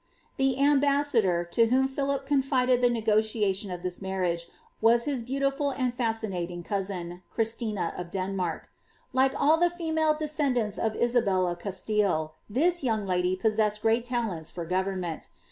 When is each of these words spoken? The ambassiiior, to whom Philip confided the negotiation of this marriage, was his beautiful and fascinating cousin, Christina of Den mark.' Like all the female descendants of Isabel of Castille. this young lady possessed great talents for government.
The 0.37 0.55
ambassiiior, 0.57 1.51
to 1.51 1.67
whom 1.67 1.87
Philip 1.87 2.25
confided 2.25 2.81
the 2.81 2.89
negotiation 2.89 3.69
of 3.69 3.83
this 3.83 4.01
marriage, 4.01 4.47
was 4.81 5.05
his 5.05 5.21
beautiful 5.21 5.69
and 5.69 5.93
fascinating 5.93 6.63
cousin, 6.63 7.21
Christina 7.29 7.93
of 7.95 8.09
Den 8.09 8.35
mark.' 8.35 8.71
Like 9.13 9.39
all 9.39 9.57
the 9.59 9.69
female 9.69 10.15
descendants 10.15 10.79
of 10.79 10.95
Isabel 10.95 11.45
of 11.45 11.59
Castille. 11.59 12.33
this 12.49 12.81
young 12.81 13.05
lady 13.05 13.35
possessed 13.35 13.83
great 13.83 14.03
talents 14.03 14.49
for 14.49 14.65
government. 14.65 15.29